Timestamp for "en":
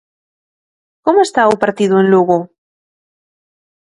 2.01-2.05